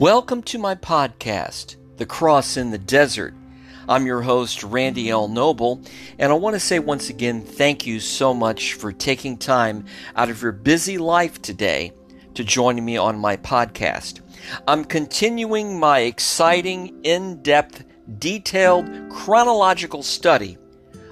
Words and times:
Welcome 0.00 0.42
to 0.44 0.58
my 0.58 0.76
podcast, 0.76 1.76
The 1.98 2.06
Cross 2.06 2.56
in 2.56 2.70
the 2.70 2.78
Desert. 2.78 3.34
I'm 3.86 4.06
your 4.06 4.22
host, 4.22 4.62
Randy 4.62 5.10
L. 5.10 5.28
Noble, 5.28 5.82
and 6.18 6.32
I 6.32 6.36
want 6.36 6.54
to 6.54 6.58
say 6.60 6.78
once 6.78 7.10
again 7.10 7.42
thank 7.42 7.86
you 7.86 8.00
so 8.00 8.32
much 8.32 8.72
for 8.72 8.92
taking 8.92 9.36
time 9.36 9.84
out 10.16 10.30
of 10.30 10.40
your 10.40 10.52
busy 10.52 10.96
life 10.96 11.42
today 11.42 11.92
to 12.32 12.42
join 12.42 12.82
me 12.82 12.96
on 12.96 13.18
my 13.18 13.36
podcast. 13.36 14.22
I'm 14.66 14.86
continuing 14.86 15.78
my 15.78 15.98
exciting, 15.98 16.98
in 17.02 17.42
depth, 17.42 17.84
detailed, 18.18 18.88
chronological 19.10 20.02
study 20.02 20.56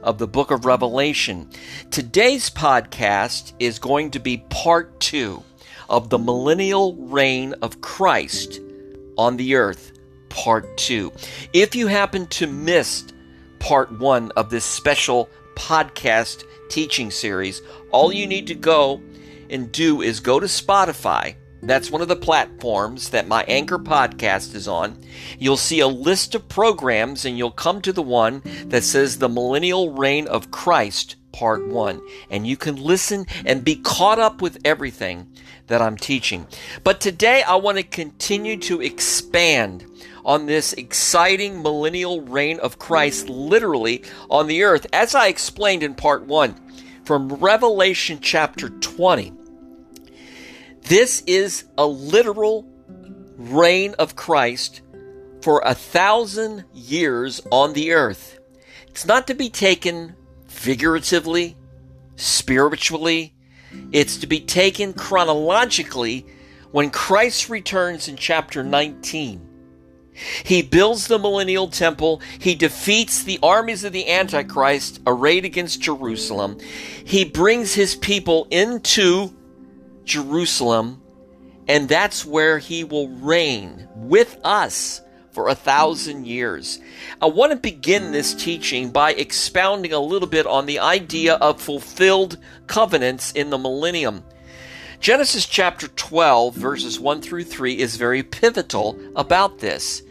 of 0.03 0.17
the 0.17 0.27
book 0.29 0.51
of 0.51 0.65
Revelation. 0.65 1.51
Today's 1.91 2.49
podcast 2.49 3.53
is 3.59 3.79
going 3.79 4.13
to 4.13 4.19
be 4.19 4.39
part 4.49 4.99
two 4.99 5.43
of 5.91 6.09
the 6.09 6.19
millennial 6.19 6.97
reign 6.97 7.53
of 7.61 7.83
Christ 7.83 8.63
on 9.19 9.37
the 9.37 9.57
earth, 9.57 9.93
part 10.29 10.77
two. 10.77 11.13
If 11.53 11.75
you 11.75 11.89
happen 11.89 12.27
to 12.29 12.47
miss 12.47 13.05
part 13.59 13.93
one 13.99 14.31
of 14.33 14.49
this 14.49 14.65
special 14.65 15.29
podcast 15.55 16.45
teaching 16.71 17.11
series, 17.11 17.61
all 17.91 18.13
you 18.13 18.27
need 18.27 18.47
to 18.47 18.55
go 18.55 19.03
and 19.51 19.71
do 19.73 20.01
is 20.01 20.21
go 20.21 20.39
to 20.39 20.47
Spotify. 20.47 21.35
That's 21.61 21.91
one 21.91 22.03
of 22.03 22.09
the 22.09 22.15
platforms 22.17 23.11
that 23.11 23.27
my 23.27 23.43
Anchor 23.49 23.79
podcast 23.79 24.55
is 24.55 24.69
on. 24.69 25.03
You'll 25.41 25.57
see 25.57 25.81
a 25.81 25.89
list 25.89 26.37
of 26.37 26.49
programs 26.49 27.25
and 27.25 27.37
you'll 27.37 27.51
come 27.51 27.83
to 27.83 27.93
the 27.93 28.03
one 28.03 28.43
that 28.67 28.85
says 28.85 29.19
The 29.19 29.29
Millennial 29.29 29.93
Reign 29.93 30.29
of 30.29 30.53
Christ, 30.53 31.17
Part 31.39 31.69
1. 31.69 32.01
And 32.31 32.45
you 32.49 32.57
can 32.57 32.75
listen 32.75 33.25
and 33.47 33.63
be 33.63 33.77
caught 33.77 34.19
up 34.19 34.43
with 34.43 34.59
everything 34.65 35.31
that 35.69 35.81
I'm 35.81 35.97
teaching. 35.97 36.49
But 36.83 37.01
today 37.01 37.45
I 37.45 37.55
want 37.55 37.79
to 37.79 37.85
continue 37.85 38.57
to 38.57 38.81
expand 38.81 39.87
on 40.25 40.47
this 40.47 40.73
exciting 40.73 41.63
millennial 41.63 42.23
reign 42.23 42.59
of 42.59 42.81
Christ 42.81 43.29
literally 43.29 44.03
on 44.29 44.49
the 44.49 44.65
earth, 44.65 44.89
as 44.93 45.15
I 45.15 45.29
explained 45.29 45.85
in 45.85 45.95
part 45.95 46.27
one 46.27 46.57
from 47.05 47.29
Revelation 47.29 48.19
chapter 48.21 48.69
20. 48.69 49.33
This 50.83 51.23
is 51.29 51.67
a 51.79 51.87
literal 51.87 52.69
reign 53.37 53.95
of 54.01 54.17
Christ 54.17 54.81
for 55.43 55.63
a 55.65 55.75
thousand 55.77 56.65
years 56.75 57.41
on 57.53 57.75
the 57.75 57.93
earth. 57.93 58.41
It's 58.89 59.07
not 59.07 59.29
to 59.29 59.35
be 59.35 59.51
taken 59.51 60.17
figuratively, 60.59 61.57
spiritually, 62.17 63.33
it's 63.93 64.17
to 64.17 64.27
be 64.27 64.41
taken 64.41 64.93
chronologically 64.93 66.27
when 66.73 66.91
Christ 66.91 67.49
returns 67.49 68.09
in 68.09 68.17
chapter 68.17 68.65
19. 68.65 69.47
He 70.43 70.63
builds 70.63 71.07
the 71.07 71.19
millennial 71.19 71.69
temple. 71.69 72.21
He 72.41 72.57
defeats 72.57 73.23
the 73.23 73.39
armies 73.41 73.85
of 73.85 73.93
the 73.93 74.11
Antichrist 74.11 75.01
arrayed 75.07 75.45
against 75.45 75.81
Jerusalem. 75.81 76.59
He 77.05 77.25
brings 77.25 77.73
his 77.73 77.95
people 77.95 78.49
into 78.51 79.33
Jerusalem, 80.03 81.01
and 81.69 81.89
that's 81.89 82.27
where 82.27 82.59
he 82.59 82.83
will 82.83 83.11
reign 83.11 83.89
with 83.95 84.37
us 84.43 85.03
for 85.39 85.47
a 85.47 85.55
thousand 85.55 86.27
years. 86.27 86.81
I 87.23 87.27
want 87.27 87.53
to 87.53 87.57
begin 87.57 88.11
this 88.11 88.35
teaching 88.35 88.91
by 88.91 89.13
expounding 89.13 89.93
a 89.93 90.01
little 90.01 90.27
bit 90.27 90.49
on 90.49 90.67
the 90.67 90.81
idea 90.81 91.35
of 91.35 91.63
fulfilled 91.63 92.39
covenants 92.67 93.31
in 93.31 93.51
the 93.51 93.57
millennium. 93.57 94.25
Genesis 94.99 95.47
chapter 95.47 95.87
12, 95.87 96.57
verses 96.57 96.99
1 96.99 97.23
through 97.23 97.45
3, 97.45 97.79
is 97.79 97.95
very 97.95 98.25
pivotal 98.25 98.99
about 99.15 99.61
this. 99.61 100.03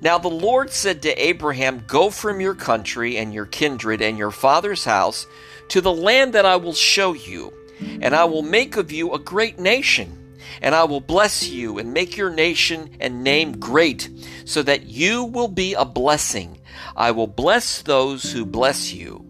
Now 0.00 0.18
the 0.18 0.26
Lord 0.26 0.72
said 0.72 1.02
to 1.02 1.24
Abraham, 1.24 1.84
Go 1.86 2.10
from 2.10 2.40
your 2.40 2.56
country 2.56 3.16
and 3.16 3.32
your 3.32 3.46
kindred 3.46 4.02
and 4.02 4.18
your 4.18 4.32
father's 4.32 4.84
house 4.84 5.24
to 5.68 5.80
the 5.82 5.94
land 5.94 6.32
that 6.32 6.46
I 6.46 6.56
will 6.56 6.74
show 6.74 7.12
you, 7.12 7.52
and 7.80 8.12
I 8.12 8.24
will 8.24 8.42
make 8.42 8.76
of 8.76 8.90
you 8.90 9.12
a 9.12 9.20
great 9.20 9.60
nation 9.60 10.23
and 10.60 10.74
I 10.74 10.84
will 10.84 11.00
bless 11.00 11.48
you 11.48 11.78
and 11.78 11.92
make 11.92 12.16
your 12.16 12.30
nation 12.30 12.96
and 13.00 13.22
name 13.22 13.58
great, 13.58 14.08
so 14.44 14.62
that 14.62 14.86
you 14.86 15.24
will 15.24 15.48
be 15.48 15.74
a 15.74 15.84
blessing. 15.84 16.60
I 16.96 17.10
will 17.10 17.26
bless 17.26 17.82
those 17.82 18.32
who 18.32 18.44
bless 18.44 18.92
you, 18.92 19.24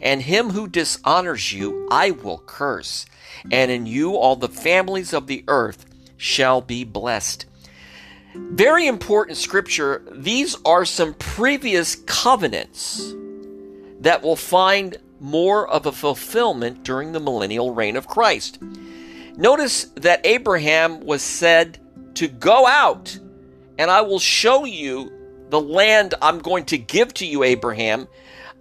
and 0.00 0.22
him 0.22 0.50
who 0.50 0.68
dishonors 0.68 1.52
you 1.52 1.86
I 1.90 2.10
will 2.10 2.38
curse, 2.38 3.06
and 3.50 3.70
in 3.70 3.86
you 3.86 4.16
all 4.16 4.36
the 4.36 4.48
families 4.48 5.12
of 5.12 5.26
the 5.26 5.44
earth 5.48 5.86
shall 6.16 6.60
be 6.60 6.84
blessed. 6.84 7.46
Very 8.34 8.86
important 8.86 9.38
scripture. 9.38 10.04
These 10.12 10.56
are 10.64 10.84
some 10.84 11.14
previous 11.14 11.96
covenants 11.96 13.12
that 14.00 14.22
will 14.22 14.36
find 14.36 14.96
more 15.18 15.68
of 15.68 15.84
a 15.84 15.92
fulfillment 15.92 16.82
during 16.82 17.12
the 17.12 17.20
millennial 17.20 17.74
reign 17.74 17.96
of 17.96 18.06
Christ. 18.06 18.58
Notice 19.36 19.84
that 19.96 20.26
Abraham 20.26 21.00
was 21.00 21.22
said 21.22 21.78
to 22.14 22.28
go 22.28 22.66
out 22.66 23.18
and 23.78 23.90
I 23.90 24.02
will 24.02 24.18
show 24.18 24.64
you 24.64 25.10
the 25.48 25.60
land 25.60 26.14
I'm 26.20 26.38
going 26.38 26.66
to 26.66 26.78
give 26.78 27.14
to 27.14 27.26
you, 27.26 27.42
Abraham. 27.42 28.08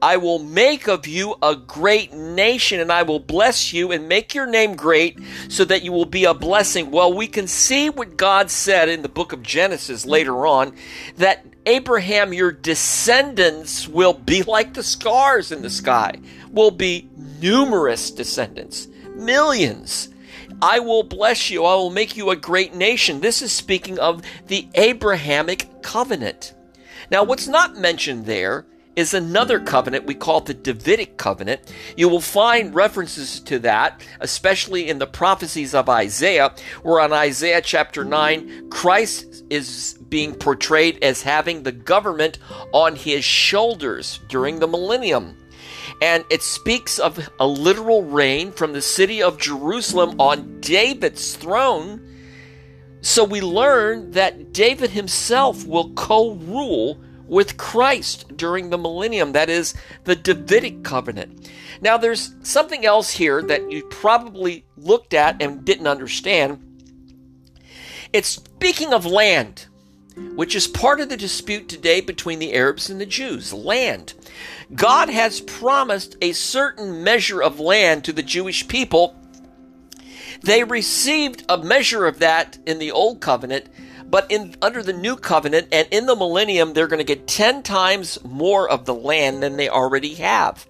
I 0.01 0.15
will 0.15 0.39
make 0.39 0.87
of 0.87 1.07
you 1.07 1.35
a 1.41 1.55
great 1.55 2.13
nation 2.13 2.79
and 2.79 2.91
I 2.91 3.03
will 3.03 3.19
bless 3.19 3.73
you 3.73 3.91
and 3.91 4.07
make 4.07 4.33
your 4.33 4.45
name 4.45 4.75
great 4.75 5.19
so 5.49 5.65
that 5.65 5.83
you 5.83 5.91
will 5.91 6.05
be 6.05 6.23
a 6.23 6.33
blessing. 6.33 6.89
Well, 6.89 7.13
we 7.13 7.27
can 7.27 7.47
see 7.47 7.89
what 7.89 8.15
God 8.15 8.49
said 8.49 8.87
in 8.87 9.01
the 9.01 9.09
book 9.09 9.33
of 9.33 9.43
Genesis 9.43 10.05
later 10.05 10.47
on 10.47 10.73
that 11.17 11.45
Abraham, 11.65 12.33
your 12.33 12.51
descendants 12.51 13.87
will 13.87 14.13
be 14.13 14.43
like 14.43 14.73
the 14.73 14.83
stars 14.83 15.51
in 15.51 15.61
the 15.61 15.69
sky, 15.69 16.13
will 16.49 16.71
be 16.71 17.09
numerous 17.41 18.09
descendants, 18.09 18.87
millions. 19.15 20.09
I 20.61 20.79
will 20.79 21.03
bless 21.03 21.49
you. 21.49 21.63
I 21.65 21.75
will 21.75 21.89
make 21.89 22.17
you 22.17 22.29
a 22.29 22.35
great 22.35 22.73
nation. 22.73 23.21
This 23.21 23.41
is 23.41 23.51
speaking 23.51 23.97
of 23.99 24.21
the 24.47 24.67
Abrahamic 24.75 25.81
covenant. 25.81 26.53
Now, 27.11 27.23
what's 27.23 27.47
not 27.47 27.77
mentioned 27.77 28.25
there 28.25 28.65
is 28.95 29.13
another 29.13 29.59
covenant 29.61 30.05
we 30.05 30.13
call 30.13 30.41
the 30.41 30.53
Davidic 30.53 31.17
covenant. 31.17 31.61
You 31.95 32.09
will 32.09 32.19
find 32.19 32.75
references 32.75 33.39
to 33.41 33.59
that, 33.59 34.05
especially 34.19 34.89
in 34.89 34.99
the 34.99 35.07
prophecies 35.07 35.73
of 35.73 35.87
Isaiah, 35.87 36.53
where 36.83 36.99
on 36.99 37.13
Isaiah 37.13 37.61
chapter 37.61 38.03
9, 38.03 38.69
Christ 38.69 39.45
is 39.49 39.97
being 40.09 40.35
portrayed 40.35 41.01
as 41.01 41.21
having 41.21 41.63
the 41.63 41.71
government 41.71 42.39
on 42.73 42.97
his 42.97 43.23
shoulders 43.23 44.19
during 44.27 44.59
the 44.59 44.67
millennium 44.67 45.37
and 46.01 46.23
it 46.29 46.41
speaks 46.41 46.99
of 46.99 47.29
a 47.39 47.47
literal 47.47 48.03
reign 48.03 48.51
from 48.51 48.73
the 48.73 48.81
city 48.81 49.21
of 49.21 49.37
Jerusalem 49.37 50.19
on 50.19 50.61
David's 50.61 51.35
throne. 51.35 52.05
So 53.01 53.23
we 53.23 53.41
learn 53.41 54.11
that 54.11 54.53
David 54.53 54.91
himself 54.91 55.65
will 55.65 55.93
co 55.93 56.33
rule 56.35 56.99
with 57.27 57.57
Christ 57.57 58.35
during 58.35 58.69
the 58.69 58.77
millennium. 58.77 59.33
That 59.33 59.49
is 59.49 59.73
the 60.05 60.15
Davidic 60.15 60.83
covenant. 60.83 61.49
Now, 61.81 61.97
there's 61.97 62.35
something 62.43 62.85
else 62.85 63.11
here 63.11 63.41
that 63.43 63.71
you 63.71 63.83
probably 63.83 64.65
looked 64.75 65.13
at 65.13 65.41
and 65.41 65.63
didn't 65.63 65.87
understand. 65.87 66.65
It's 68.11 68.27
speaking 68.27 68.93
of 68.93 69.05
land, 69.05 69.67
which 70.35 70.55
is 70.55 70.67
part 70.67 70.99
of 70.99 71.09
the 71.09 71.17
dispute 71.17 71.67
today 71.67 72.01
between 72.01 72.39
the 72.39 72.53
Arabs 72.53 72.89
and 72.89 72.99
the 72.99 73.05
Jews. 73.05 73.53
Land. 73.53 74.13
God 74.73 75.09
has 75.09 75.41
promised 75.41 76.15
a 76.21 76.31
certain 76.31 77.03
measure 77.03 77.41
of 77.41 77.59
land 77.59 78.05
to 78.05 78.13
the 78.13 78.23
Jewish 78.23 78.67
people. 78.67 79.15
They 80.41 80.63
received 80.63 81.43
a 81.49 81.57
measure 81.57 82.05
of 82.05 82.19
that 82.19 82.57
in 82.65 82.79
the 82.79 82.91
old 82.91 83.19
covenant, 83.19 83.67
but 84.09 84.31
in 84.31 84.55
under 84.61 84.81
the 84.81 84.93
new 84.93 85.15
covenant 85.15 85.67
and 85.71 85.87
in 85.91 86.05
the 86.05 86.15
millennium 86.15 86.73
they're 86.73 86.87
going 86.87 86.99
to 86.99 87.03
get 87.03 87.27
10 87.27 87.63
times 87.63 88.23
more 88.23 88.69
of 88.69 88.85
the 88.85 88.95
land 88.95 89.43
than 89.43 89.57
they 89.57 89.69
already 89.69 90.15
have. 90.15 90.65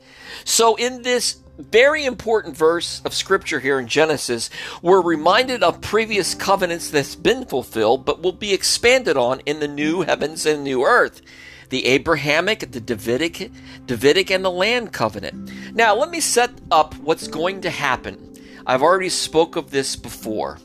So 0.45 0.75
in 0.75 1.03
this 1.03 1.37
very 1.59 2.05
important 2.05 2.55
verse 2.55 3.01
of 3.03 3.13
scripture 3.13 3.59
here 3.59 3.79
in 3.79 3.87
Genesis, 3.87 4.49
we're 4.81 5.01
reminded 5.01 5.61
of 5.61 5.81
previous 5.81 6.33
covenants 6.33 6.89
that's 6.89 7.15
been 7.15 7.45
fulfilled 7.45 8.05
but 8.05 8.21
will 8.21 8.31
be 8.31 8.53
expanded 8.53 9.17
on 9.17 9.41
in 9.41 9.59
the 9.59 9.67
new 9.67 10.01
heavens 10.01 10.45
and 10.45 10.63
new 10.63 10.83
earth 10.83 11.21
the 11.69 11.85
Abrahamic, 11.85 12.71
the 12.71 12.79
Davidic, 12.79 13.51
Davidic, 13.85 14.31
and 14.31 14.43
the 14.43 14.49
land 14.49 14.91
covenant. 14.91 15.51
Now, 15.75 15.95
let 15.95 16.09
me 16.09 16.19
set 16.19 16.49
up 16.71 16.95
what's 16.95 17.27
going 17.27 17.61
to 17.61 17.69
happen. 17.69 18.33
I've 18.65 18.81
already 18.81 19.09
spoke 19.09 19.55
of 19.55 19.69
this 19.69 19.95
before. 19.95 20.57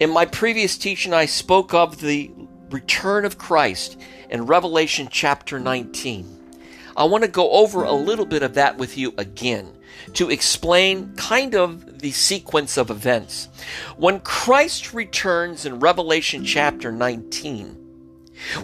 In 0.00 0.10
my 0.10 0.26
previous 0.26 0.76
teaching, 0.76 1.14
I 1.14 1.26
spoke 1.26 1.72
of 1.72 2.00
the 2.00 2.32
return 2.70 3.24
of 3.24 3.38
Christ 3.38 3.96
in 4.28 4.46
Revelation 4.46 5.06
chapter 5.08 5.60
19. 5.60 6.56
I 6.96 7.04
want 7.04 7.22
to 7.22 7.30
go 7.30 7.52
over 7.52 7.84
a 7.84 7.92
little 7.92 8.26
bit 8.26 8.42
of 8.42 8.54
that 8.54 8.76
with 8.76 8.98
you 8.98 9.14
again 9.16 9.72
to 10.14 10.30
explain 10.30 11.14
kind 11.16 11.54
of 11.54 12.00
the 12.00 12.12
sequence 12.12 12.76
of 12.76 12.90
events. 12.90 13.48
When 13.96 14.20
Christ 14.20 14.92
returns 14.92 15.64
in 15.64 15.80
Revelation 15.80 16.44
chapter 16.44 16.92
19, 16.92 17.78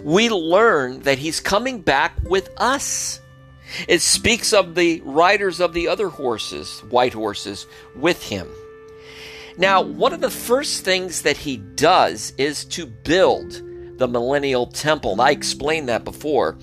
we 0.03 0.29
learn 0.29 1.01
that 1.01 1.17
he's 1.17 1.39
coming 1.39 1.81
back 1.81 2.17
with 2.23 2.49
us. 2.57 3.19
It 3.87 4.01
speaks 4.01 4.53
of 4.53 4.75
the 4.75 5.01
riders 5.01 5.59
of 5.59 5.73
the 5.73 5.87
other 5.87 6.09
horses, 6.09 6.81
white 6.89 7.13
horses, 7.13 7.65
with 7.95 8.21
him. 8.23 8.47
Now, 9.57 9.81
one 9.81 10.13
of 10.13 10.21
the 10.21 10.29
first 10.29 10.83
things 10.83 11.23
that 11.23 11.37
he 11.37 11.57
does 11.57 12.33
is 12.37 12.65
to 12.65 12.85
build 12.85 13.61
the 13.97 14.07
millennial 14.07 14.65
temple. 14.65 15.19
I 15.21 15.31
explained 15.31 15.89
that 15.89 16.03
before. 16.03 16.57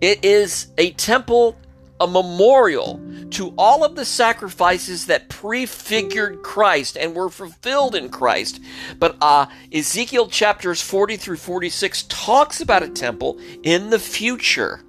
It 0.00 0.24
is 0.24 0.68
a 0.78 0.92
temple, 0.92 1.56
a 2.00 2.06
memorial 2.06 3.00
to 3.30 3.54
all 3.56 3.84
of 3.84 3.96
the 3.96 4.04
sacrifices 4.04 5.06
that 5.06 5.28
prefigured 5.28 6.42
Christ 6.42 6.96
and 6.96 7.14
were 7.14 7.30
fulfilled 7.30 7.94
in 7.94 8.08
Christ. 8.08 8.60
But 8.98 9.16
uh, 9.20 9.46
Ezekiel 9.72 10.28
chapters 10.28 10.80
40 10.80 11.16
through 11.16 11.36
46 11.36 12.04
talks 12.04 12.60
about 12.60 12.82
a 12.82 12.88
temple 12.88 13.38
in 13.62 13.90
the 13.90 13.98
future 13.98 14.82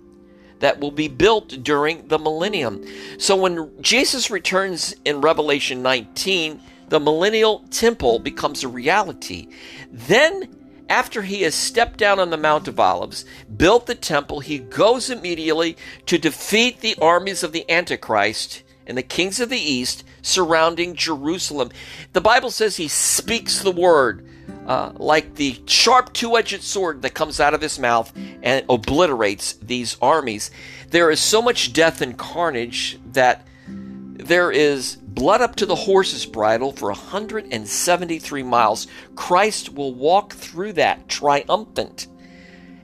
that 0.60 0.80
will 0.80 0.92
be 0.92 1.08
built 1.08 1.64
during 1.64 2.08
the 2.08 2.20
millennium. 2.20 2.86
So 3.18 3.36
when 3.36 3.82
Jesus 3.82 4.30
returns 4.32 4.96
in 5.06 5.22
Revelation 5.22 5.82
19, 5.82 6.62
the 6.90 7.00
millennial 7.00 7.60
temple 7.70 8.20
becomes 8.20 8.64
a 8.64 8.68
reality. 8.68 9.48
Then 9.92 10.61
after 10.92 11.22
he 11.22 11.44
has 11.44 11.56
stepped 11.56 11.98
down 11.98 12.20
on 12.20 12.32
the 12.32 12.38
Mount 12.38 12.68
of 12.68 12.78
Olives, 12.78 13.24
built 13.56 13.86
the 13.86 13.96
temple, 13.96 14.42
he 14.42 14.60
goes 14.60 15.10
immediately 15.10 15.78
to 16.06 16.18
defeat 16.18 16.82
the 16.82 16.98
armies 17.02 17.44
of 17.44 17.54
the 17.54 17.68
Antichrist 17.72 18.62
and 18.86 18.98
the 18.98 19.02
kings 19.02 19.40
of 19.40 19.48
the 19.48 19.58
east 19.58 20.04
surrounding 20.22 20.94
Jerusalem. 20.94 21.72
The 22.12 22.20
Bible 22.20 22.52
says 22.52 22.76
he 22.76 22.90
speaks 22.90 23.60
the 23.60 23.72
word 23.72 24.28
uh, 24.68 24.92
like 24.98 25.36
the 25.36 25.62
sharp 25.66 26.12
two 26.12 26.38
edged 26.38 26.62
sword 26.62 27.04
that 27.04 27.14
comes 27.14 27.40
out 27.40 27.54
of 27.54 27.62
his 27.62 27.80
mouth 27.80 28.12
and 28.44 28.66
obliterates 28.70 29.54
these 29.54 29.96
armies. 30.02 30.52
There 30.90 31.10
is 31.10 31.22
so 31.22 31.42
much 31.42 31.72
death 31.72 32.02
and 32.02 32.18
carnage 32.18 33.00
that 33.14 33.48
there 33.68 34.52
is 34.52 34.98
blood 35.14 35.42
up 35.42 35.56
to 35.58 35.66
the 35.66 35.76
horse's 35.76 36.26
bridle 36.26 36.72
for 36.72 36.90
173 36.90 38.44
miles. 38.44 38.88
Christ 39.16 39.74
will 39.74 39.94
walk 39.94 40.34
through 40.34 40.74
that 40.74 41.08
triumphant. 41.08 42.08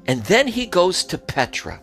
And 0.06 0.24
then 0.24 0.48
he 0.48 0.66
goes 0.66 1.04
to 1.06 1.18
Petra. 1.18 1.82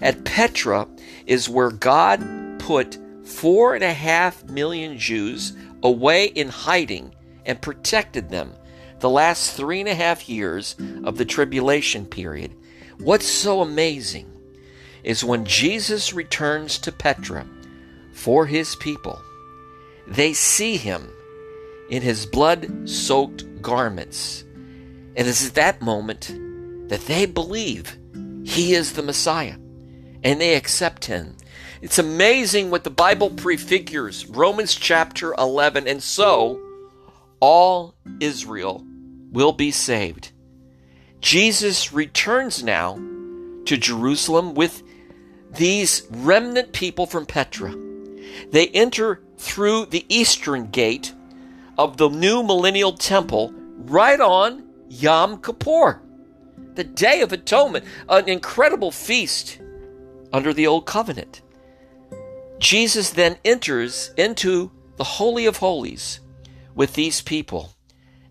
At 0.00 0.24
Petra 0.24 0.88
is 1.26 1.48
where 1.48 1.70
God 1.70 2.58
put 2.58 2.98
four 3.24 3.74
and 3.74 3.84
a 3.84 3.92
half 3.92 4.44
million 4.44 4.98
Jews 4.98 5.52
away 5.82 6.26
in 6.26 6.48
hiding 6.48 7.14
and 7.44 7.60
protected 7.60 8.30
them 8.30 8.52
the 9.00 9.10
last 9.10 9.56
three 9.56 9.80
and 9.80 9.88
a 9.88 9.94
half 9.94 10.28
years 10.28 10.76
of 11.04 11.18
the 11.18 11.24
tribulation 11.24 12.06
period. 12.06 12.54
What's 12.98 13.26
so 13.26 13.60
amazing 13.60 14.30
is 15.02 15.24
when 15.24 15.44
Jesus 15.44 16.12
returns 16.12 16.78
to 16.78 16.92
Petra 16.92 17.44
for 18.12 18.46
his 18.46 18.76
people, 18.76 19.20
they 20.06 20.32
see 20.32 20.76
him 20.76 21.10
in 21.88 22.02
his 22.02 22.26
blood 22.26 22.88
soaked 22.88 23.62
garments. 23.62 24.44
And 25.16 25.28
it's 25.28 25.46
at 25.46 25.54
that 25.54 25.82
moment 25.82 26.32
that 26.88 27.06
they 27.06 27.26
believe 27.26 27.98
he 28.44 28.74
is 28.74 28.92
the 28.92 29.02
Messiah 29.02 29.56
and 30.24 30.40
they 30.40 30.54
accept 30.54 31.04
him. 31.06 31.36
It's 31.80 31.98
amazing 31.98 32.70
what 32.70 32.84
the 32.84 32.90
Bible 32.90 33.30
prefigures 33.30 34.26
Romans 34.26 34.74
chapter 34.74 35.34
11. 35.34 35.88
And 35.88 36.02
so 36.02 36.60
all 37.40 37.94
Israel 38.20 38.84
will 39.32 39.52
be 39.52 39.70
saved. 39.70 40.30
Jesus 41.20 41.92
returns 41.92 42.62
now 42.62 42.94
to 43.64 43.76
Jerusalem 43.76 44.54
with 44.54 44.82
these 45.50 46.06
remnant 46.10 46.72
people 46.72 47.06
from 47.06 47.26
Petra. 47.26 47.74
They 48.50 48.68
enter 48.68 49.22
through 49.42 49.86
the 49.86 50.06
eastern 50.08 50.70
gate 50.70 51.12
of 51.76 51.96
the 51.96 52.08
new 52.08 52.44
millennial 52.44 52.92
temple 52.92 53.52
right 53.76 54.20
on 54.20 54.62
Yom 54.88 55.42
Kippur, 55.42 56.00
the 56.74 56.84
Day 56.84 57.22
of 57.22 57.32
Atonement, 57.32 57.84
an 58.08 58.28
incredible 58.28 58.92
feast 58.92 59.58
under 60.32 60.52
the 60.54 60.68
Old 60.68 60.86
Covenant. 60.86 61.42
Jesus 62.60 63.10
then 63.10 63.36
enters 63.44 64.12
into 64.16 64.70
the 64.96 65.04
Holy 65.04 65.46
of 65.46 65.56
Holies 65.56 66.20
with 66.76 66.94
these 66.94 67.20
people, 67.20 67.74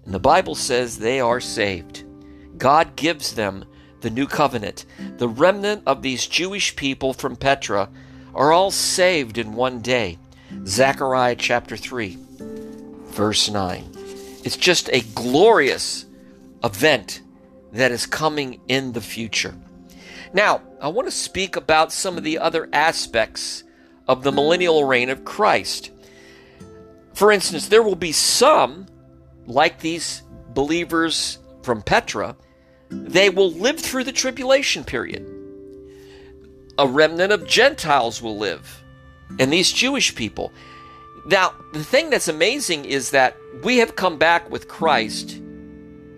and 0.05 0.13
the 0.13 0.19
Bible 0.19 0.55
says 0.55 0.97
they 0.97 1.19
are 1.19 1.41
saved. 1.41 2.05
God 2.57 2.95
gives 2.95 3.35
them 3.35 3.65
the 3.99 4.09
new 4.09 4.27
covenant. 4.27 4.85
The 5.17 5.27
remnant 5.27 5.83
of 5.85 6.01
these 6.01 6.25
Jewish 6.25 6.73
people 6.77 7.11
from 7.11 7.35
Petra 7.35 7.89
are 8.33 8.53
all 8.53 8.71
saved 8.71 9.37
in 9.37 9.53
one 9.53 9.81
day. 9.81 10.17
Zechariah 10.65 11.35
chapter 11.35 11.75
3, 11.75 12.17
verse 13.07 13.49
9. 13.49 13.83
It's 14.43 14.57
just 14.57 14.89
a 14.89 15.01
glorious 15.13 16.05
event 16.63 17.21
that 17.71 17.91
is 17.91 18.05
coming 18.05 18.59
in 18.67 18.91
the 18.91 19.01
future. 19.01 19.55
Now, 20.33 20.61
I 20.79 20.87
want 20.87 21.07
to 21.07 21.11
speak 21.11 21.55
about 21.55 21.91
some 21.91 22.17
of 22.17 22.23
the 22.23 22.39
other 22.39 22.69
aspects 22.73 23.63
of 24.07 24.23
the 24.23 24.31
millennial 24.31 24.83
reign 24.83 25.09
of 25.09 25.25
Christ. 25.25 25.91
For 27.13 27.31
instance, 27.31 27.67
there 27.67 27.83
will 27.83 27.95
be 27.95 28.11
some, 28.11 28.87
like 29.45 29.79
these 29.79 30.21
believers 30.49 31.39
from 31.63 31.81
Petra, 31.81 32.35
they 32.89 33.29
will 33.29 33.51
live 33.51 33.79
through 33.79 34.03
the 34.03 34.11
tribulation 34.11 34.83
period. 34.83 35.25
A 36.77 36.87
remnant 36.87 37.31
of 37.31 37.47
Gentiles 37.47 38.21
will 38.21 38.37
live 38.37 38.80
and 39.39 39.51
these 39.51 39.71
Jewish 39.71 40.15
people. 40.15 40.51
Now, 41.25 41.53
the 41.73 41.83
thing 41.83 42.09
that's 42.09 42.27
amazing 42.27 42.85
is 42.85 43.11
that 43.11 43.37
we 43.63 43.77
have 43.77 43.95
come 43.95 44.17
back 44.17 44.49
with 44.49 44.67
Christ 44.67 45.39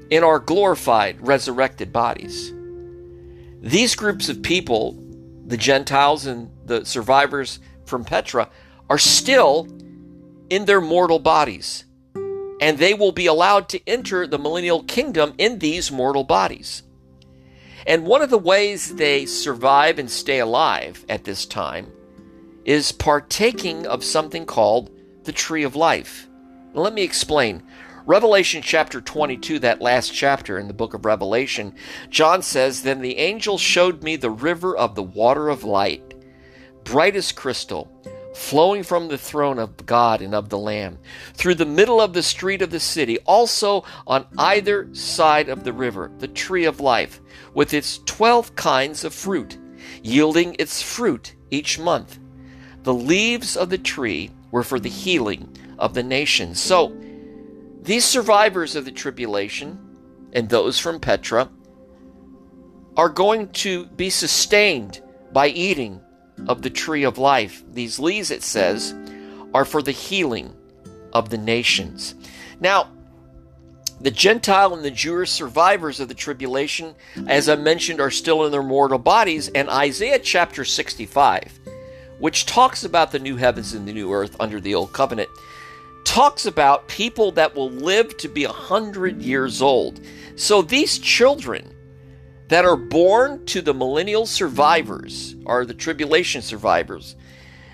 in 0.09 0.23
our 0.23 0.39
glorified, 0.39 1.25
resurrected 1.25 1.91
bodies. 1.91 2.53
These 3.61 3.95
groups 3.95 4.29
of 4.29 4.41
people, 4.41 4.97
the 5.45 5.57
Gentiles 5.57 6.25
and 6.25 6.49
the 6.65 6.85
survivors 6.85 7.59
from 7.85 8.05
Petra, 8.05 8.49
are 8.89 8.97
still 8.97 9.67
in 10.49 10.65
their 10.65 10.81
mortal 10.81 11.19
bodies. 11.19 11.85
And 12.61 12.77
they 12.77 12.93
will 12.93 13.11
be 13.11 13.25
allowed 13.25 13.67
to 13.69 13.81
enter 13.87 14.25
the 14.25 14.37
millennial 14.37 14.83
kingdom 14.83 15.33
in 15.37 15.59
these 15.59 15.91
mortal 15.91 16.23
bodies. 16.23 16.83
And 17.85 18.05
one 18.05 18.21
of 18.21 18.29
the 18.29 18.37
ways 18.37 18.95
they 18.95 19.25
survive 19.25 19.99
and 19.99 20.09
stay 20.09 20.39
alive 20.39 21.03
at 21.09 21.25
this 21.25 21.45
time 21.45 21.91
is 22.65 22.91
partaking 22.91 23.85
of 23.87 24.03
something 24.03 24.45
called 24.45 24.91
the 25.23 25.31
tree 25.31 25.63
of 25.63 25.75
life. 25.75 26.27
Let 26.73 26.93
me 26.93 27.03
explain. 27.03 27.63
Revelation 28.05 28.61
chapter 28.61 28.99
22, 28.99 29.59
that 29.59 29.81
last 29.81 30.13
chapter 30.13 30.57
in 30.57 30.67
the 30.67 30.73
book 30.73 30.93
of 30.93 31.05
Revelation, 31.05 31.73
John 32.09 32.41
says, 32.41 32.83
Then 32.83 32.99
the 32.99 33.17
angel 33.17 33.57
showed 33.57 34.03
me 34.03 34.17
the 34.17 34.29
river 34.29 34.75
of 34.75 34.95
the 34.95 35.03
water 35.03 35.47
of 35.47 35.63
light, 35.63 36.13
bright 36.83 37.15
as 37.15 37.31
crystal, 37.31 37.89
flowing 38.33 38.83
from 38.83 39.07
the 39.07 39.17
throne 39.17 39.57
of 39.57 39.85
God 39.85 40.21
and 40.21 40.35
of 40.35 40.49
the 40.49 40.57
Lamb, 40.57 40.99
through 41.33 41.55
the 41.55 41.65
middle 41.65 42.01
of 42.01 42.11
the 42.11 42.23
street 42.23 42.61
of 42.61 42.71
the 42.71 42.79
city, 42.79 43.19
also 43.19 43.85
on 44.05 44.25
either 44.37 44.93
side 44.93 45.47
of 45.47 45.63
the 45.63 45.73
river, 45.73 46.11
the 46.17 46.27
tree 46.27 46.65
of 46.65 46.81
life, 46.81 47.21
with 47.53 47.73
its 47.73 47.99
twelve 47.99 48.53
kinds 48.55 49.05
of 49.05 49.13
fruit, 49.13 49.57
yielding 50.01 50.57
its 50.59 50.81
fruit 50.81 51.35
each 51.51 51.79
month. 51.79 52.19
The 52.83 52.93
leaves 52.93 53.55
of 53.55 53.69
the 53.69 53.77
tree 53.77 54.29
were 54.51 54.63
for 54.63 54.79
the 54.79 54.89
healing 54.89 55.57
of 55.79 55.93
the 55.93 56.03
nations. 56.03 56.59
So, 56.59 56.95
these 57.81 58.05
survivors 58.05 58.75
of 58.75 58.85
the 58.85 58.91
tribulation 58.91 59.79
and 60.33 60.49
those 60.49 60.79
from 60.79 60.99
Petra 60.99 61.49
are 62.95 63.09
going 63.09 63.49
to 63.49 63.85
be 63.87 64.09
sustained 64.09 65.01
by 65.31 65.47
eating 65.47 66.01
of 66.47 66.61
the 66.61 66.69
tree 66.69 67.03
of 67.03 67.17
life. 67.17 67.63
These 67.71 67.99
leaves, 67.99 68.31
it 68.31 68.43
says, 68.43 68.93
are 69.53 69.65
for 69.65 69.81
the 69.81 69.91
healing 69.91 70.53
of 71.11 71.29
the 71.29 71.37
nations. 71.37 72.15
Now, 72.59 72.89
the 74.01 74.11
Gentile 74.11 74.73
and 74.73 74.83
the 74.83 74.91
Jewish 74.91 75.31
survivors 75.31 75.99
of 75.99 76.09
the 76.09 76.13
tribulation, 76.13 76.95
as 77.27 77.47
I 77.47 77.55
mentioned, 77.55 78.01
are 78.01 78.11
still 78.11 78.45
in 78.45 78.51
their 78.51 78.63
mortal 78.63 78.99
bodies, 78.99 79.47
and 79.49 79.69
Isaiah 79.69 80.19
chapter 80.19 80.65
65 80.65 81.59
which 82.23 82.45
talks 82.45 82.85
about 82.85 83.11
the 83.11 83.19
new 83.19 83.35
heavens 83.35 83.73
and 83.73 83.85
the 83.85 83.91
new 83.91 84.13
earth 84.13 84.33
under 84.39 84.61
the 84.61 84.73
old 84.73 84.93
covenant, 84.93 85.29
talks 86.05 86.45
about 86.45 86.87
people 86.87 87.33
that 87.33 87.53
will 87.53 87.69
live 87.69 88.15
to 88.15 88.29
be 88.29 88.45
a 88.45 88.49
hundred 88.49 89.21
years 89.21 89.61
old. 89.61 89.99
So 90.37 90.61
these 90.61 90.99
children 90.99 91.75
that 92.47 92.63
are 92.63 92.77
born 92.77 93.45
to 93.47 93.61
the 93.61 93.73
millennial 93.73 94.25
survivors, 94.25 95.35
are 95.45 95.65
the 95.65 95.73
tribulation 95.73 96.41
survivors, 96.41 97.17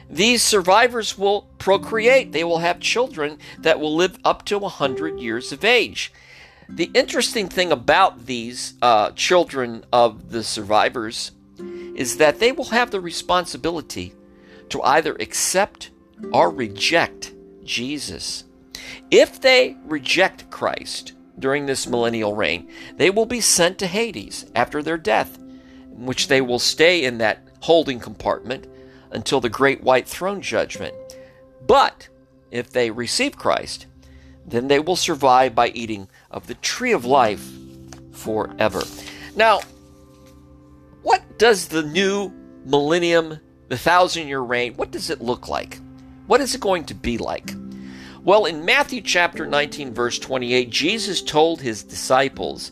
these 0.09 0.41
survivors 0.41 1.15
will 1.15 1.43
procreate. 1.59 2.31
They 2.31 2.43
will 2.43 2.57
have 2.57 2.79
children 2.79 3.37
that 3.59 3.79
will 3.79 3.95
live 3.95 4.17
up 4.25 4.45
to 4.45 4.57
100 4.57 5.19
years 5.19 5.51
of 5.51 5.63
age. 5.63 6.11
The 6.67 6.89
interesting 6.95 7.49
thing 7.49 7.71
about 7.71 8.25
these 8.25 8.73
uh, 8.81 9.11
children 9.11 9.85
of 9.93 10.31
the 10.31 10.43
survivors 10.43 11.33
is 11.93 12.17
that 12.17 12.39
they 12.39 12.51
will 12.51 12.65
have 12.65 12.89
the 12.89 12.99
responsibility 12.99 14.15
to 14.69 14.81
either 14.83 15.15
accept 15.19 15.91
or 16.31 16.49
reject 16.49 17.33
Jesus. 17.63 18.43
If 19.11 19.41
they 19.41 19.77
reject 19.85 20.49
Christ 20.49 21.13
during 21.37 21.65
this 21.65 21.87
millennial 21.87 22.35
reign, 22.35 22.69
they 22.97 23.09
will 23.09 23.25
be 23.25 23.41
sent 23.41 23.77
to 23.79 23.87
Hades 23.87 24.45
after 24.55 24.81
their 24.83 24.97
death, 24.97 25.37
in 25.37 26.05
which 26.05 26.27
they 26.27 26.41
will 26.41 26.59
stay 26.59 27.03
in 27.03 27.17
that 27.19 27.47
holding 27.61 27.99
compartment 27.99 28.67
until 29.11 29.41
the 29.41 29.49
great 29.49 29.83
white 29.83 30.07
throne 30.07 30.41
judgment. 30.41 30.93
But 31.65 32.09
if 32.51 32.69
they 32.71 32.91
receive 32.91 33.37
Christ, 33.37 33.85
then 34.45 34.67
they 34.67 34.79
will 34.79 34.95
survive 34.95 35.55
by 35.55 35.69
eating 35.69 36.07
of 36.31 36.47
the 36.47 36.55
tree 36.55 36.91
of 36.91 37.05
life 37.05 37.47
forever. 38.11 38.81
Now, 39.35 39.61
what 41.03 41.37
does 41.37 41.67
the 41.67 41.83
new 41.83 42.33
millennium, 42.65 43.39
the 43.69 43.77
thousand 43.77 44.27
year 44.27 44.41
reign, 44.41 44.73
what 44.73 44.91
does 44.91 45.09
it 45.09 45.21
look 45.21 45.47
like? 45.47 45.79
What 46.27 46.41
is 46.41 46.53
it 46.53 46.61
going 46.61 46.85
to 46.85 46.93
be 46.93 47.17
like? 47.17 47.53
Well, 48.23 48.45
in 48.45 48.65
Matthew 48.65 49.01
chapter 49.01 49.47
19, 49.47 49.93
verse 49.93 50.19
28, 50.19 50.69
Jesus 50.69 51.21
told 51.21 51.61
his 51.61 51.83
disciples 51.83 52.71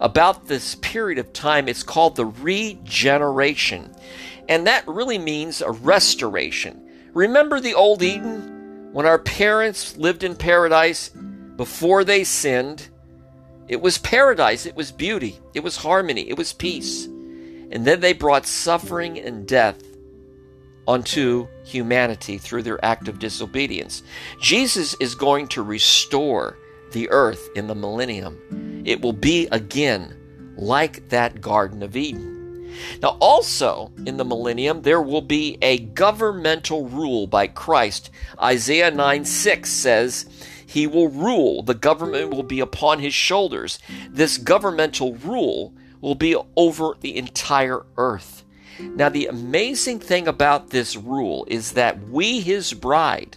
about 0.00 0.46
this 0.46 0.76
period 0.76 1.18
of 1.18 1.32
time. 1.32 1.68
It's 1.68 1.82
called 1.82 2.16
the 2.16 2.26
regeneration. 2.26 3.94
And 4.48 4.66
that 4.66 4.86
really 4.88 5.18
means 5.18 5.60
a 5.60 5.70
restoration. 5.70 6.88
Remember 7.12 7.60
the 7.60 7.74
old 7.74 8.02
Eden? 8.02 8.90
When 8.92 9.04
our 9.04 9.18
parents 9.18 9.96
lived 9.98 10.24
in 10.24 10.34
paradise 10.36 11.10
before 11.56 12.04
they 12.04 12.24
sinned, 12.24 12.88
it 13.68 13.80
was 13.80 13.98
paradise, 13.98 14.64
it 14.64 14.76
was 14.76 14.92
beauty, 14.92 15.38
it 15.52 15.62
was 15.62 15.76
harmony, 15.76 16.28
it 16.30 16.38
was 16.38 16.52
peace. 16.52 17.06
And 17.06 17.84
then 17.84 18.00
they 18.00 18.12
brought 18.12 18.46
suffering 18.46 19.18
and 19.18 19.46
death 19.46 19.82
onto 20.86 21.48
humanity 21.64 22.38
through 22.38 22.62
their 22.62 22.82
act 22.84 23.08
of 23.08 23.18
disobedience. 23.18 24.02
Jesus 24.40 24.94
is 25.00 25.14
going 25.14 25.48
to 25.48 25.62
restore 25.62 26.58
the 26.92 27.10
earth 27.10 27.48
in 27.56 27.66
the 27.66 27.74
millennium. 27.74 28.82
It 28.84 29.00
will 29.00 29.12
be 29.12 29.48
again 29.52 30.16
like 30.56 31.08
that 31.08 31.40
Garden 31.40 31.82
of 31.82 31.96
Eden. 31.96 32.36
Now, 33.02 33.16
also 33.20 33.90
in 34.06 34.16
the 34.16 34.24
millennium, 34.24 34.82
there 34.82 35.00
will 35.00 35.22
be 35.22 35.58
a 35.62 35.78
governmental 35.78 36.88
rule 36.88 37.26
by 37.26 37.46
Christ. 37.46 38.10
Isaiah 38.40 38.90
9 38.90 39.24
6 39.24 39.70
says, 39.70 40.26
He 40.66 40.86
will 40.86 41.08
rule, 41.08 41.62
the 41.62 41.74
government 41.74 42.30
will 42.30 42.42
be 42.42 42.60
upon 42.60 42.98
his 42.98 43.14
shoulders. 43.14 43.78
This 44.10 44.38
governmental 44.38 45.14
rule 45.16 45.72
will 46.00 46.14
be 46.14 46.36
over 46.56 46.94
the 47.00 47.16
entire 47.16 47.84
earth. 47.96 48.44
Now, 48.78 49.08
the 49.08 49.26
amazing 49.26 50.00
thing 50.00 50.28
about 50.28 50.70
this 50.70 50.96
rule 50.96 51.46
is 51.48 51.72
that 51.72 52.08
we, 52.08 52.40
his 52.40 52.72
bride, 52.72 53.36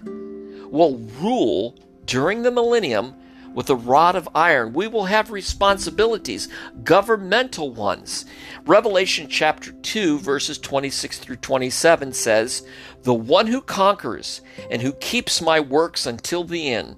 will 0.70 0.98
rule 1.20 1.76
during 2.06 2.44
the 2.44 2.52
millennium 2.52 3.16
with 3.54 3.70
a 3.70 3.76
rod 3.76 4.16
of 4.16 4.30
iron. 4.36 4.74
We 4.74 4.88
will 4.88 5.06
have 5.06 5.32
responsibilities, 5.32 6.50
governmental 6.84 7.72
ones. 7.72 8.26
Revelation 8.66 9.28
chapter 9.28 9.72
2, 9.72 10.20
verses 10.20 10.58
26 10.58 11.20
through 11.20 11.38
27 11.38 12.14
says, 12.14 12.66
The 13.04 13.14
one 13.14 13.48
who 13.48 13.62
conquers 13.62 14.42
and 14.70 14.82
who 14.82 14.94
keeps 14.94 15.42
my 15.42 15.60
works 15.60 16.06
until 16.06 16.44
the 16.44 16.74
end, 16.74 16.98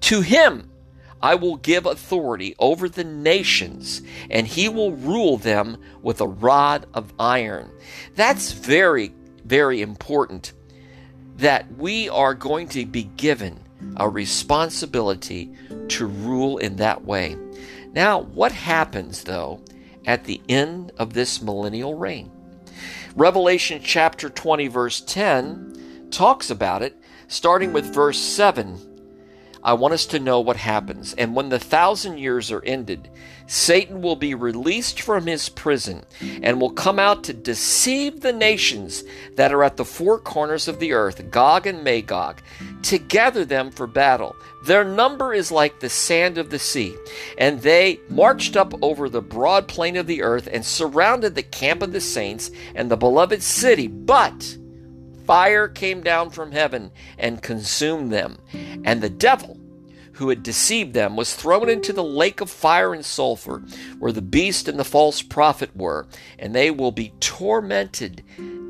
to 0.00 0.20
him 0.22 0.71
I 1.22 1.36
will 1.36 1.56
give 1.56 1.86
authority 1.86 2.56
over 2.58 2.88
the 2.88 3.04
nations, 3.04 4.02
and 4.28 4.46
he 4.46 4.68
will 4.68 4.92
rule 4.92 5.36
them 5.36 5.76
with 6.02 6.20
a 6.20 6.26
rod 6.26 6.86
of 6.94 7.12
iron. 7.18 7.70
That's 8.16 8.52
very, 8.52 9.14
very 9.44 9.80
important 9.82 10.52
that 11.36 11.72
we 11.76 12.08
are 12.08 12.34
going 12.34 12.68
to 12.68 12.84
be 12.84 13.04
given 13.04 13.60
a 13.96 14.08
responsibility 14.08 15.52
to 15.88 16.06
rule 16.06 16.58
in 16.58 16.76
that 16.76 17.04
way. 17.04 17.36
Now, 17.92 18.20
what 18.20 18.52
happens 18.52 19.24
though 19.24 19.60
at 20.06 20.24
the 20.24 20.40
end 20.48 20.92
of 20.98 21.12
this 21.12 21.42
millennial 21.42 21.94
reign? 21.94 22.30
Revelation 23.14 23.80
chapter 23.84 24.28
20, 24.30 24.68
verse 24.68 25.00
10 25.00 26.08
talks 26.10 26.50
about 26.50 26.82
it, 26.82 26.96
starting 27.28 27.72
with 27.72 27.92
verse 27.92 28.18
7 28.18 28.91
I 29.64 29.74
want 29.74 29.94
us 29.94 30.06
to 30.06 30.18
know 30.18 30.40
what 30.40 30.56
happens. 30.56 31.14
And 31.14 31.36
when 31.36 31.48
the 31.48 31.58
thousand 31.58 32.18
years 32.18 32.50
are 32.50 32.64
ended, 32.64 33.08
Satan 33.46 34.02
will 34.02 34.16
be 34.16 34.34
released 34.34 35.00
from 35.00 35.26
his 35.26 35.48
prison 35.48 36.04
and 36.20 36.60
will 36.60 36.70
come 36.70 36.98
out 36.98 37.24
to 37.24 37.32
deceive 37.32 38.20
the 38.20 38.32
nations 38.32 39.04
that 39.36 39.52
are 39.52 39.62
at 39.62 39.76
the 39.76 39.84
four 39.84 40.18
corners 40.18 40.68
of 40.68 40.80
the 40.80 40.92
earth, 40.92 41.30
Gog 41.30 41.66
and 41.66 41.84
Magog, 41.84 42.40
to 42.82 42.98
gather 42.98 43.44
them 43.44 43.70
for 43.70 43.86
battle. 43.86 44.34
Their 44.64 44.84
number 44.84 45.34
is 45.34 45.52
like 45.52 45.80
the 45.80 45.88
sand 45.88 46.38
of 46.38 46.50
the 46.50 46.58
sea. 46.58 46.96
And 47.38 47.60
they 47.60 48.00
marched 48.08 48.56
up 48.56 48.74
over 48.82 49.08
the 49.08 49.22
broad 49.22 49.68
plain 49.68 49.96
of 49.96 50.06
the 50.06 50.22
earth 50.22 50.48
and 50.50 50.64
surrounded 50.64 51.34
the 51.34 51.42
camp 51.42 51.82
of 51.82 51.92
the 51.92 52.00
saints 52.00 52.50
and 52.74 52.90
the 52.90 52.96
beloved 52.96 53.42
city. 53.42 53.86
But 53.86 54.56
fire 55.24 55.68
came 55.68 56.02
down 56.02 56.30
from 56.30 56.52
heaven 56.52 56.90
and 57.18 57.42
consumed 57.42 58.12
them. 58.12 58.38
And 58.84 59.00
the 59.00 59.10
devil, 59.10 59.58
who 60.12 60.28
had 60.28 60.42
deceived 60.42 60.94
them, 60.94 61.16
was 61.16 61.34
thrown 61.34 61.68
into 61.68 61.92
the 61.92 62.04
lake 62.04 62.40
of 62.40 62.50
fire 62.50 62.94
and 62.94 63.04
sulfur, 63.04 63.62
where 63.98 64.12
the 64.12 64.22
beast 64.22 64.68
and 64.68 64.78
the 64.78 64.84
false 64.84 65.22
prophet 65.22 65.74
were, 65.76 66.06
and 66.38 66.54
they 66.54 66.70
will 66.70 66.92
be 66.92 67.12
tormented 67.20 68.22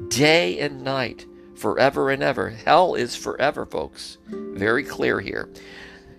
day 0.08 0.58
and 0.58 0.82
night 0.82 1.26
forever 1.56 2.10
and 2.10 2.22
ever. 2.22 2.50
Hell 2.50 2.94
is 2.94 3.16
forever, 3.16 3.66
folks. 3.66 4.18
Very 4.28 4.84
clear 4.84 5.20
here. 5.20 5.48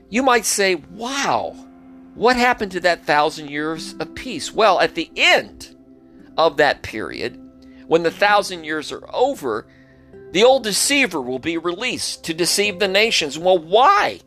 You 0.09 0.23
might 0.23 0.45
say, 0.45 0.75
wow, 0.75 1.55
what 2.15 2.35
happened 2.35 2.71
to 2.73 2.79
that 2.81 3.05
thousand 3.05 3.49
years 3.49 3.93
of 3.99 4.13
peace? 4.15 4.53
Well, 4.53 4.79
at 4.79 4.95
the 4.95 5.09
end 5.15 5.75
of 6.37 6.57
that 6.57 6.83
period, 6.83 7.39
when 7.87 8.03
the 8.03 8.11
thousand 8.11 8.63
years 8.63 8.91
are 8.91 9.03
over, 9.13 9.67
the 10.33 10.43
old 10.43 10.63
deceiver 10.63 11.21
will 11.21 11.39
be 11.39 11.57
released 11.57 12.23
to 12.25 12.33
deceive 12.33 12.79
the 12.79 12.87
nations. 12.87 13.37
Well, 13.37 13.59
why? 13.59 14.19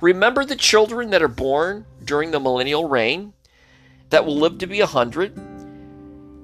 Remember 0.00 0.44
the 0.44 0.56
children 0.56 1.10
that 1.10 1.22
are 1.22 1.28
born 1.28 1.86
during 2.04 2.32
the 2.32 2.40
millennial 2.40 2.88
reign 2.88 3.32
that 4.10 4.26
will 4.26 4.36
live 4.36 4.58
to 4.58 4.66
be 4.66 4.80
a 4.80 4.86
hundred? 4.86 5.32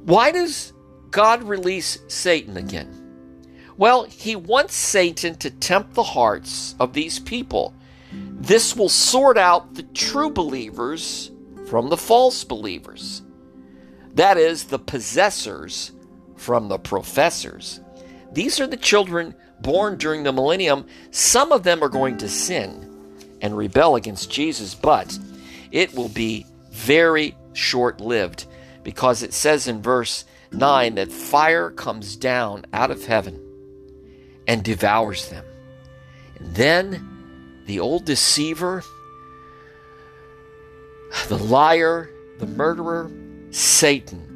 Why 0.06 0.30
does 0.30 0.72
God 1.10 1.42
release 1.42 1.98
Satan 2.06 2.56
again? 2.56 2.96
Well, 3.76 4.04
he 4.04 4.36
wants 4.36 4.74
Satan 4.76 5.34
to 5.38 5.50
tempt 5.50 5.94
the 5.94 6.04
hearts 6.04 6.76
of 6.78 6.92
these 6.92 7.18
people. 7.18 7.74
This 8.12 8.76
will 8.76 8.88
sort 8.88 9.36
out 9.36 9.74
the 9.74 9.82
true 9.82 10.30
believers 10.30 11.32
from 11.66 11.88
the 11.88 11.96
false 11.96 12.44
believers. 12.44 13.22
That 14.14 14.38
is, 14.38 14.64
the 14.64 14.78
possessors 14.78 15.90
from 16.36 16.68
the 16.68 16.78
professors. 16.78 17.80
These 18.32 18.60
are 18.60 18.66
the 18.66 18.76
children 18.76 19.34
born 19.60 19.96
during 19.96 20.22
the 20.22 20.32
millennium. 20.32 20.86
Some 21.10 21.52
of 21.52 21.62
them 21.62 21.82
are 21.82 21.88
going 21.88 22.18
to 22.18 22.28
sin 22.28 22.86
and 23.40 23.56
rebel 23.56 23.96
against 23.96 24.30
Jesus, 24.30 24.74
but 24.74 25.18
it 25.72 25.94
will 25.94 26.08
be 26.08 26.46
very 26.70 27.36
short 27.52 28.00
lived 28.00 28.46
because 28.82 29.22
it 29.22 29.32
says 29.32 29.68
in 29.68 29.82
verse 29.82 30.24
9 30.52 30.94
that 30.96 31.12
fire 31.12 31.70
comes 31.70 32.16
down 32.16 32.64
out 32.72 32.90
of 32.90 33.04
heaven 33.04 33.40
and 34.46 34.62
devours 34.62 35.28
them. 35.28 35.44
And 36.38 36.54
then 36.54 37.62
the 37.66 37.80
old 37.80 38.04
deceiver, 38.04 38.82
the 41.28 41.38
liar, 41.38 42.10
the 42.38 42.46
murderer, 42.46 43.10
Satan, 43.50 44.29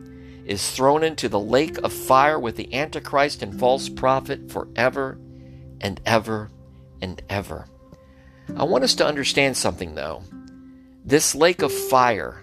is 0.45 0.71
thrown 0.71 1.03
into 1.03 1.29
the 1.29 1.41
lake 1.41 1.79
of 1.79 1.93
fire 1.93 2.39
with 2.39 2.57
the 2.57 2.73
Antichrist 2.75 3.43
and 3.43 3.59
false 3.59 3.89
prophet 3.89 4.51
forever 4.51 5.19
and 5.81 6.01
ever 6.05 6.51
and 7.01 7.23
ever. 7.29 7.67
I 8.57 8.65
want 8.65 8.85
us 8.85 8.95
to 8.97 9.07
understand 9.07 9.57
something 9.57 9.95
though. 9.95 10.23
This 11.05 11.35
lake 11.35 11.63
of 11.63 11.73
fire, 11.73 12.43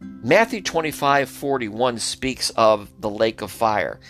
Matthew 0.00 0.62
25 0.62 1.28
41 1.28 1.98
speaks 1.98 2.50
of 2.50 2.88
the 3.00 3.10
lake 3.10 3.42
of 3.42 3.50
fire. 3.50 4.00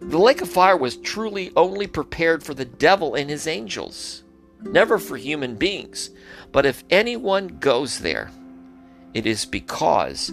The 0.00 0.18
lake 0.18 0.42
of 0.42 0.48
fire 0.48 0.76
was 0.76 0.96
truly 0.96 1.52
only 1.56 1.86
prepared 1.86 2.42
for 2.42 2.54
the 2.54 2.64
devil 2.64 3.14
and 3.14 3.30
his 3.30 3.46
angels, 3.46 4.24
never 4.60 4.98
for 4.98 5.16
human 5.16 5.54
beings. 5.54 6.10
But 6.50 6.66
if 6.66 6.82
anyone 6.90 7.58
goes 7.60 8.00
there, 8.00 8.30
it 9.14 9.26
is 9.26 9.44
because 9.44 10.32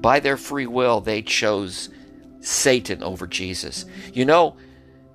by 0.00 0.20
their 0.20 0.36
free 0.36 0.66
will, 0.66 1.00
they 1.00 1.22
chose 1.22 1.88
Satan 2.40 3.02
over 3.02 3.26
Jesus. 3.26 3.84
You 4.12 4.24
know, 4.24 4.56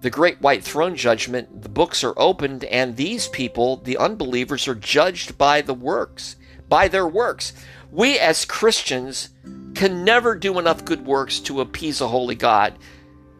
the 0.02 0.10
great 0.10 0.42
white 0.42 0.64
throne 0.64 0.96
judgment, 0.96 1.62
the 1.62 1.70
books 1.70 2.04
are 2.04 2.14
opened, 2.18 2.66
and 2.66 2.96
these 2.96 3.28
people, 3.30 3.78
the 3.78 3.98
unbelievers, 3.98 4.68
are 4.68 4.76
judged 4.76 5.38
by 5.38 5.62
the 5.62 5.74
works, 5.74 6.36
by 6.68 6.90
their 6.90 7.08
works. 7.08 7.54
We 7.92 8.20
as 8.20 8.44
Christians 8.44 9.30
can 9.76 10.04
never 10.04 10.36
do 10.36 10.60
enough 10.60 10.84
good 10.84 11.06
works 11.06 11.40
to 11.42 11.62
appease 11.62 12.02
a 12.02 12.08
holy 12.08 12.36
God 12.36 12.78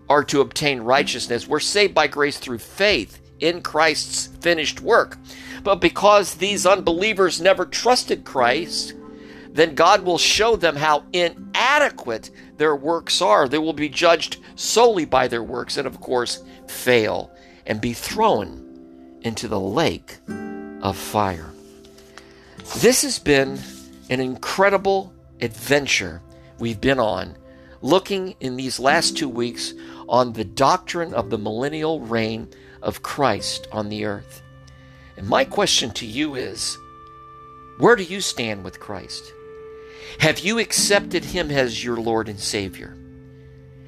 or 0.08 0.24
to 0.26 0.42
obtain 0.42 0.82
righteousness. 0.82 1.48
We're 1.48 1.60
saved 1.60 1.94
by 1.94 2.08
grace 2.08 2.38
through 2.38 2.60
faith 2.60 3.20
in 3.40 3.62
Christ's 3.62 4.28
finished 4.28 4.80
work. 4.80 5.18
But 5.64 5.82
because 5.82 6.36
these 6.36 6.66
unbelievers 6.66 7.42
never 7.42 7.66
trusted 7.66 8.24
Christ, 8.24 8.94
then 9.54 9.76
God 9.76 10.02
will 10.04 10.18
show 10.18 10.56
them 10.56 10.76
how 10.76 11.04
inadequate 11.14 12.32
their 12.58 12.76
works 12.76 13.22
are. 13.22 13.48
They 13.48 13.60
will 13.60 13.74
be 13.74 13.88
judged 13.88 14.38
solely 14.56 15.06
by 15.06 15.28
their 15.28 15.44
works 15.44 15.78
and, 15.78 15.86
of 15.86 16.02
course, 16.02 16.44
fail 16.68 17.32
and 17.68 17.80
be 17.80 17.94
thrown 17.94 19.20
into 19.22 19.48
the 19.48 19.60
lake 19.60 20.18
of 20.82 20.98
fire. 20.98 21.52
This 22.78 23.04
has 23.04 23.20
been 23.20 23.60
an 24.10 24.20
incredible 24.20 25.14
adventure 25.40 26.22
we've 26.58 26.82
been 26.82 27.00
on, 27.00 27.38
looking 27.82 28.36
in 28.40 28.56
these 28.56 28.80
last 28.80 29.16
two 29.16 29.30
weeks 29.30 29.74
on 30.10 30.34
the 30.34 30.44
doctrine 30.44 31.14
of 31.14 31.30
the 31.30 31.38
millennial 31.38 32.00
reign 32.00 32.50
of 32.82 33.04
Christ 33.04 33.68
on 33.72 33.90
the 33.90 34.06
earth. 34.06 34.42
And 35.16 35.28
my 35.28 35.46
question 35.46 35.92
to 35.92 36.08
you 36.08 36.34
is 36.36 36.78
where 37.78 37.96
do 37.96 38.04
you 38.04 38.20
stand 38.20 38.64
with 38.64 38.80
Christ? 38.80 39.32
Have 40.20 40.40
you 40.40 40.60
accepted 40.60 41.26
Him 41.26 41.52
as 41.52 41.84
your 41.84 41.98
Lord 41.98 42.30
and 42.30 42.40
Savior? 42.40 42.98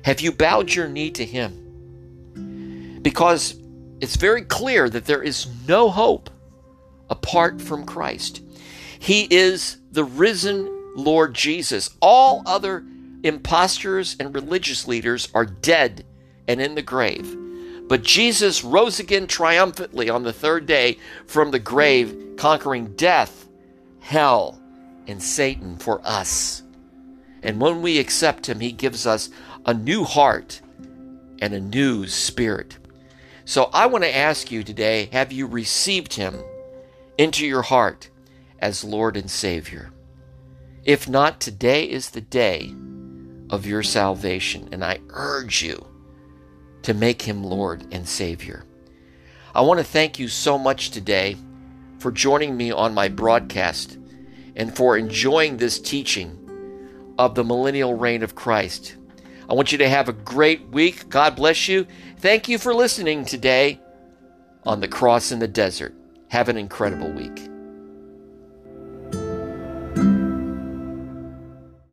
Have 0.03 0.21
you 0.21 0.31
bowed 0.31 0.73
your 0.73 0.87
knee 0.87 1.11
to 1.11 1.25
Him? 1.25 2.99
Because 3.01 3.59
it's 4.01 4.15
very 4.15 4.43
clear 4.43 4.89
that 4.89 5.05
there 5.05 5.23
is 5.23 5.47
no 5.67 5.89
hope 5.89 6.29
apart 7.09 7.61
from 7.61 7.85
Christ. 7.85 8.41
He 8.99 9.27
is 9.29 9.77
the 9.91 10.03
risen 10.03 10.71
Lord 10.95 11.33
Jesus. 11.33 11.89
All 12.01 12.43
other 12.45 12.83
impostors 13.23 14.15
and 14.19 14.33
religious 14.33 14.87
leaders 14.87 15.29
are 15.33 15.45
dead 15.45 16.05
and 16.47 16.61
in 16.61 16.75
the 16.75 16.81
grave. 16.81 17.37
But 17.87 18.03
Jesus 18.03 18.63
rose 18.63 18.99
again 18.99 19.27
triumphantly 19.27 20.09
on 20.09 20.23
the 20.23 20.33
third 20.33 20.65
day 20.65 20.97
from 21.27 21.51
the 21.51 21.59
grave, 21.59 22.33
conquering 22.37 22.95
death, 22.95 23.47
hell, 23.99 24.59
and 25.07 25.21
Satan 25.21 25.77
for 25.77 26.01
us. 26.03 26.63
And 27.43 27.59
when 27.61 27.81
we 27.81 27.99
accept 27.99 28.47
Him, 28.47 28.59
He 28.59 28.71
gives 28.71 29.05
us 29.05 29.29
a 29.65 29.73
new 29.73 30.03
heart 30.03 30.61
and 31.39 31.53
a 31.53 31.59
new 31.59 32.07
spirit. 32.07 32.77
So 33.45 33.69
I 33.73 33.85
want 33.85 34.03
to 34.03 34.15
ask 34.15 34.51
you 34.51 34.63
today 34.63 35.09
have 35.11 35.31
you 35.31 35.47
received 35.47 36.13
Him 36.13 36.43
into 37.17 37.45
your 37.45 37.61
heart 37.61 38.09
as 38.59 38.83
Lord 38.83 39.17
and 39.17 39.29
Savior? 39.29 39.91
If 40.83 41.09
not, 41.09 41.39
today 41.39 41.89
is 41.89 42.11
the 42.11 42.21
day 42.21 42.73
of 43.49 43.65
your 43.65 43.83
salvation, 43.83 44.69
and 44.71 44.83
I 44.83 44.99
urge 45.09 45.63
you 45.63 45.85
to 46.83 46.93
make 46.93 47.23
him 47.23 47.43
Lord 47.43 47.85
and 47.91 48.07
Savior. 48.07 48.63
I 49.55 49.61
want 49.61 49.79
to 49.79 49.83
thank 49.83 50.19
you 50.19 50.27
so 50.27 50.57
much 50.57 50.91
today 50.91 51.37
for 51.97 52.11
joining 52.11 52.55
me 52.55 52.71
on 52.71 52.93
my 52.93 53.07
broadcast 53.07 53.97
and 54.55 54.75
for 54.75 54.97
enjoying 54.97 55.57
this 55.57 55.79
teaching 55.79 56.41
of 57.17 57.35
the 57.35 57.43
millennial 57.43 57.93
reign 57.93 58.23
of 58.23 58.35
Christ. 58.35 58.95
I 59.49 59.53
want 59.53 59.71
you 59.71 59.77
to 59.79 59.89
have 59.89 60.09
a 60.09 60.13
great 60.13 60.67
week. 60.69 61.09
God 61.09 61.35
bless 61.35 61.67
you. 61.67 61.85
Thank 62.17 62.49
you 62.49 62.57
for 62.57 62.73
listening 62.73 63.25
today 63.25 63.79
on 64.63 64.79
the 64.79 64.87
cross 64.87 65.31
in 65.31 65.39
the 65.39 65.47
desert. 65.47 65.93
Have 66.29 66.49
an 66.49 66.57
incredible 66.57 67.11
week. 67.11 67.54